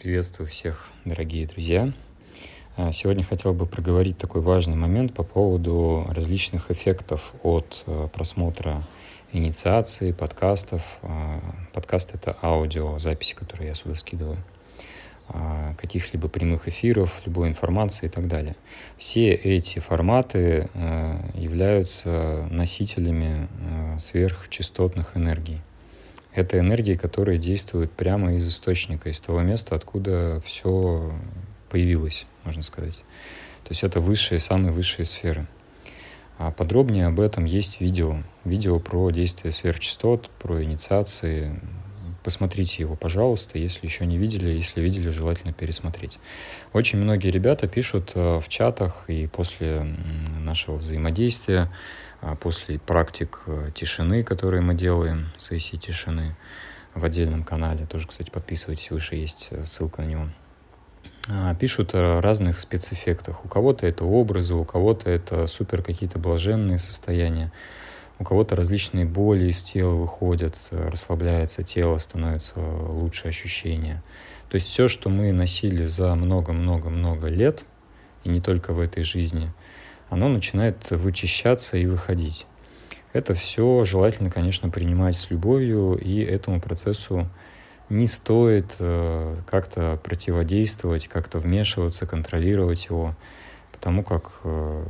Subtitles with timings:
[0.00, 1.92] Приветствую всех, дорогие друзья.
[2.76, 8.84] А, сегодня хотел бы проговорить такой важный момент по поводу различных эффектов от э, просмотра
[9.32, 11.00] инициации, подкастов.
[11.02, 11.40] А,
[11.72, 14.38] подкаст— это аудио, записи, которые я сюда скидываю
[15.30, 18.54] а, каких-либо прямых эфиров, любой информации и так далее.
[18.98, 25.60] Все эти форматы э, являются носителями э, сверхчастотных энергий.
[26.38, 31.12] Это энергии, которые действуют прямо из источника, из того места, откуда все
[31.68, 32.98] появилось, можно сказать.
[33.64, 35.48] То есть это высшие, самые высшие сферы.
[36.38, 38.22] А подробнее об этом есть видео.
[38.44, 41.60] Видео про действие сверхчастот, про инициации.
[42.28, 44.50] Посмотрите его, пожалуйста, если еще не видели.
[44.50, 46.18] Если видели, желательно пересмотреть.
[46.74, 49.96] Очень многие ребята пишут э, в чатах и после
[50.38, 51.72] нашего взаимодействия
[52.20, 56.36] а после практик э, тишины, которые мы делаем, сессии тишины
[56.94, 57.86] в отдельном канале.
[57.86, 60.28] Тоже, кстати, подписывайтесь, выше есть э, ссылка на него.
[61.30, 63.46] А, пишут о разных спецэффектах.
[63.46, 67.50] У кого-то это образы, у кого-то это супер какие-то блаженные состояния,
[68.18, 74.02] у кого-то различные боли из тела выходят, расслабляется тело, становится лучше ощущение.
[74.50, 77.66] То есть все, что мы носили за много-много-много лет,
[78.24, 79.52] и не только в этой жизни–
[80.10, 82.46] оно начинает вычищаться и выходить.
[83.12, 87.28] Это все желательно, конечно, принимать с любовью, и этому процессу
[87.88, 93.16] не стоит э, как-то противодействовать, как-то вмешиваться, контролировать его,
[93.78, 94.84] потому как э,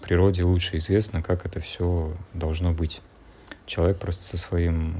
[0.00, 3.02] природе лучше известно, как это все должно быть.
[3.66, 4.96] Человек просто со своим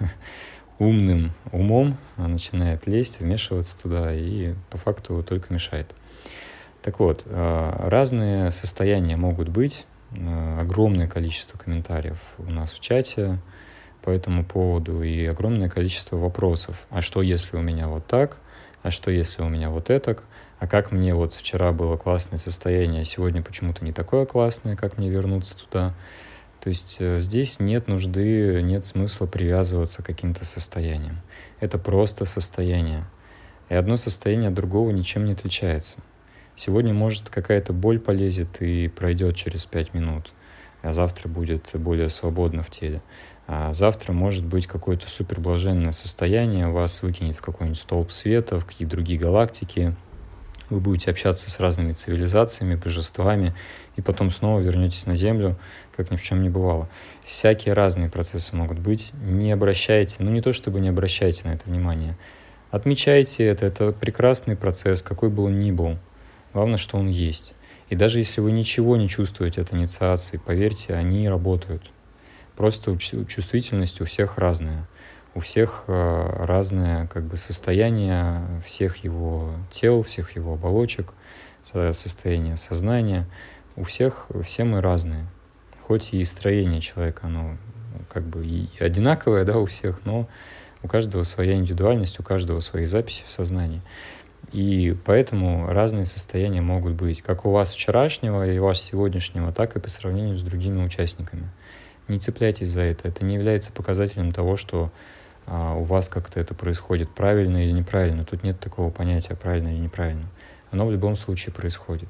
[0.00, 0.06] э,
[0.80, 5.94] умным умом начинает лезть, вмешиваться туда и по факту только мешает.
[6.82, 13.38] Так вот, э, разные состояния могут быть, э, огромное количество комментариев у нас в чате
[14.02, 16.88] по этому поводу и огромное количество вопросов.
[16.90, 18.38] А что, если у меня вот так?
[18.82, 20.18] А что, если у меня вот это?
[20.64, 24.96] А как мне вот вчера было классное состояние, а сегодня почему-то не такое классное, как
[24.96, 25.94] мне вернуться туда?
[26.58, 31.20] То есть э, здесь нет нужды, нет смысла привязываться к каким-то состояниям.
[31.60, 33.04] Это просто состояние.
[33.68, 35.98] И одно состояние от другого ничем не отличается.
[36.56, 40.32] Сегодня, может, какая-то боль полезет и пройдет через 5 минут,
[40.80, 43.02] а завтра будет более свободно в теле.
[43.46, 48.92] А завтра может быть какое-то суперблаженное состояние, вас выкинет в какой-нибудь столб света, в какие-то
[48.92, 49.94] другие галактики,
[50.70, 53.54] вы будете общаться с разными цивилизациями, божествами,
[53.96, 55.58] и потом снова вернетесь на Землю,
[55.96, 56.88] как ни в чем не бывало.
[57.24, 59.12] Всякие разные процессы могут быть.
[59.22, 62.16] Не обращайте, ну не то чтобы не обращайте на это внимание,
[62.70, 65.98] отмечайте это, это прекрасный процесс, какой бы он ни был.
[66.52, 67.54] Главное, что он есть.
[67.88, 71.90] И даже если вы ничего не чувствуете от инициации, поверьте, они работают.
[72.56, 74.88] Просто чувствительность у всех разная.
[75.34, 81.12] У всех э, разное как бы, состояние всех его тел, всех его оболочек,
[81.62, 83.26] состояние сознания.
[83.74, 85.26] У всех все мы разные.
[85.82, 87.56] Хоть и строение человека, оно
[88.12, 90.28] как бы и одинаковое да, у всех, но
[90.82, 93.82] у каждого своя индивидуальность, у каждого свои записи в сознании.
[94.52, 99.74] И поэтому разные состояния могут быть, как у вас вчерашнего и у вас сегодняшнего, так
[99.74, 101.48] и по сравнению с другими участниками.
[102.06, 103.08] Не цепляйтесь за это.
[103.08, 104.92] Это не является показателем того, что
[105.46, 108.24] а, у вас как-то это происходит правильно или неправильно.
[108.24, 110.26] Тут нет такого понятия правильно или неправильно.
[110.70, 112.08] Оно в любом случае происходит.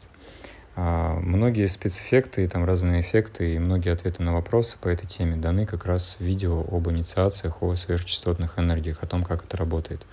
[0.77, 5.67] А, многие спецэффекты, там разные эффекты и многие ответы на вопросы по этой теме даны
[5.67, 10.06] как раз в видео об инициациях, о сверхчастотных энергиях, о том, как это работает.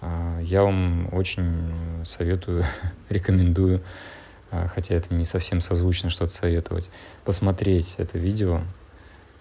[0.00, 2.64] А, я вам очень советую,
[3.08, 3.82] рекомендую,
[4.50, 6.88] хотя это не совсем созвучно что-то советовать,
[7.24, 8.60] посмотреть это видео,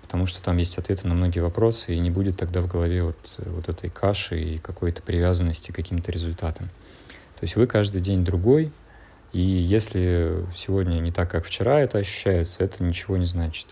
[0.03, 3.17] потому что там есть ответы на многие вопросы, и не будет тогда в голове вот,
[3.37, 6.67] вот этой каши и какой-то привязанности к каким-то результатам.
[7.39, 8.71] То есть вы каждый день другой,
[9.31, 13.67] и если сегодня не так, как вчера это ощущается, это ничего не значит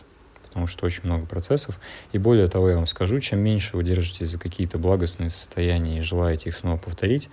[0.52, 1.80] потому что очень много процессов.
[2.12, 6.02] И более того, я вам скажу, чем меньше вы держитесь за какие-то благостные состояния и
[6.02, 7.30] желаете их снова повторить,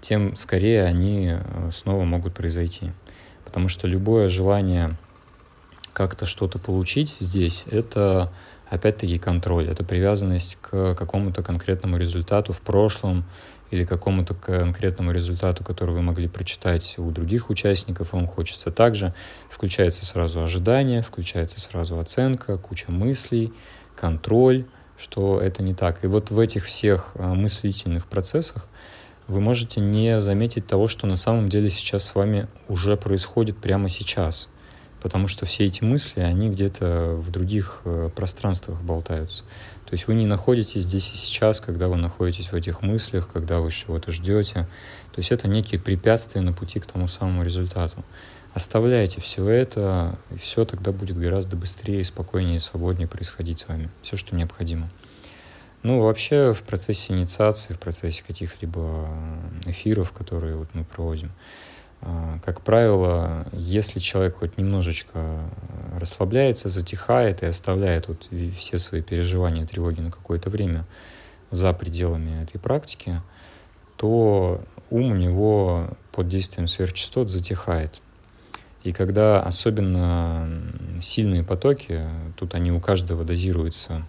[0.00, 2.92] тем скорее они э, снова могут произойти.
[3.44, 4.96] Потому что любое желание
[5.92, 8.32] как-то что-то получить здесь, это
[8.68, 13.24] опять-таки контроль, это привязанность к какому-то конкретному результату в прошлом
[13.70, 19.14] или какому-то конкретному результату, который вы могли прочитать у других участников, вам хочется также.
[19.48, 23.52] Включается сразу ожидание, включается сразу оценка, куча мыслей,
[23.96, 24.66] контроль,
[24.98, 26.04] что это не так.
[26.04, 28.68] И вот в этих всех а, мыслительных процессах
[29.26, 33.88] вы можете не заметить того, что на самом деле сейчас с вами уже происходит прямо
[33.88, 34.48] сейчас.
[35.02, 39.42] Потому что все эти мысли, они где-то в других э, пространствах болтаются.
[39.84, 43.58] То есть вы не находитесь здесь и сейчас, когда вы находитесь в этих мыслях, когда
[43.58, 44.68] вы чего-то ждете.
[45.12, 48.04] То есть это некие препятствия на пути к тому самому результату.
[48.54, 53.90] Оставляйте все это, и все тогда будет гораздо быстрее, спокойнее и свободнее происходить с вами.
[54.02, 54.88] Все, что необходимо.
[55.82, 59.08] Ну, вообще в процессе инициации, в процессе каких-либо
[59.66, 61.32] эфиров, которые вот мы проводим,
[62.44, 65.40] как правило, если человек хоть немножечко
[65.98, 70.84] расслабляется, затихает и оставляет вот все свои переживания, тревоги на какое-то время
[71.50, 73.22] за пределами этой практики,
[73.96, 74.60] то
[74.90, 78.00] ум у него под действием сверхчастот затихает.
[78.82, 80.48] И когда особенно
[81.00, 82.02] сильные потоки,
[82.36, 84.04] тут они у каждого дозируются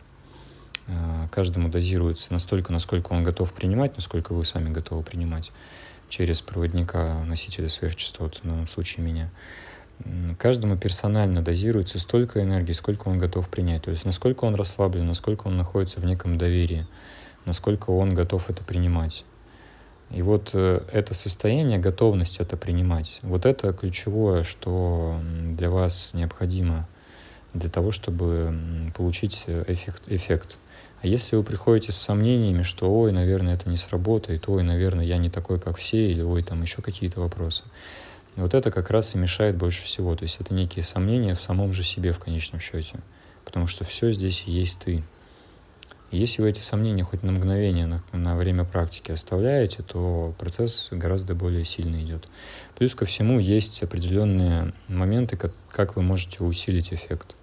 [0.87, 5.51] Э, каждому дозируется настолько, насколько он готов принимать, насколько вы сами готовы принимать
[6.13, 9.31] через проводника, носителя сверхчастот, в данном случае меня.
[10.37, 13.81] Каждому персонально дозируется столько энергии, сколько он готов принять.
[13.81, 16.85] То есть насколько он расслаблен, насколько он находится в неком доверии,
[17.45, 19.25] насколько он готов это принимать.
[20.11, 25.19] И вот э, это состояние, готовность это принимать, вот это ключевое, что
[25.49, 26.87] для вас необходимо
[27.53, 30.59] для того, чтобы получить э, эффект, эффект
[31.03, 35.17] а если вы приходите с сомнениями, что ой, наверное, это не сработает, ой, наверное, я
[35.17, 37.65] не такой, как все, или ой, там еще какие-то вопросы,
[38.37, 40.15] вот это как раз и мешает больше всего.
[40.15, 42.99] То есть это некие сомнения в самом же себе в конечном счете.
[43.43, 45.03] Потому что все здесь есть ты.
[46.11, 50.87] И если вы эти сомнения хоть на мгновение, на, на время практики оставляете, то процесс
[50.89, 52.29] гораздо более сильно идет.
[52.77, 57.35] Плюс ко всему есть определенные моменты, как, как вы можете усилить эффект.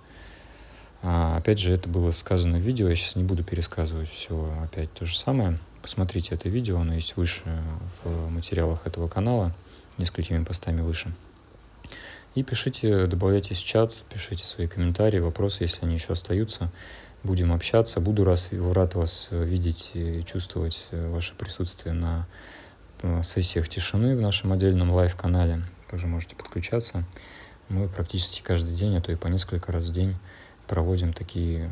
[1.03, 4.93] А, опять же, это было сказано в видео, я сейчас не буду пересказывать все опять
[4.93, 5.59] то же самое.
[5.83, 7.43] Посмотрите это видео, оно есть выше
[8.05, 9.55] в материалах этого канала,
[9.97, 11.13] несколькими постами выше.
[12.35, 16.71] И пишите, добавляйтесь в чат, пишите свои комментарии, вопросы, если они еще остаются.
[17.23, 18.01] Будем общаться.
[18.01, 22.27] Буду раз, рад вас видеть и чувствовать ваше присутствие на
[23.03, 25.65] э, сессиях тишины в нашем отдельном live-канале.
[25.91, 27.05] Тоже можете подключаться.
[27.69, 30.17] Мы практически каждый день, а то и по несколько раз в день
[30.71, 31.69] проводим такие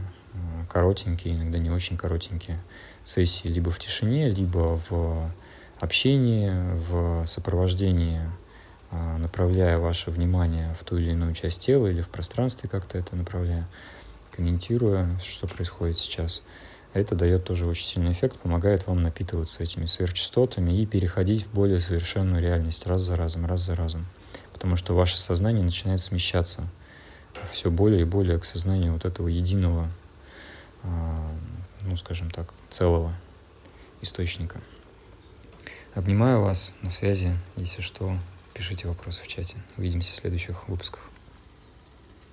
[0.68, 2.58] коротенькие, иногда не очень коротенькие
[3.04, 5.32] сессии либо в тишине, либо в
[5.78, 8.20] общении, в сопровождении,
[8.90, 13.14] э, направляя ваше внимание в ту или иную часть тела или в пространстве как-то это
[13.14, 13.68] направляя,
[14.32, 16.42] комментируя, что происходит сейчас.
[16.92, 21.78] Это дает тоже очень сильный эффект, помогает вам напитываться этими сверхчастотами и переходить в более
[21.78, 24.06] совершенную реальность раз за разом, раз за разом.
[24.52, 26.68] Потому что ваше сознание начинает смещаться–
[27.52, 29.88] все более и более к сознанию вот этого единого,
[30.82, 31.30] а,
[31.82, 33.12] ну, скажем так, целого
[34.00, 34.60] источника.
[35.94, 37.36] Обнимаю вас, на связи.
[37.56, 38.16] Если что,
[38.54, 39.56] пишите вопросы в чате.
[39.76, 41.10] Увидимся в следующих выпусках.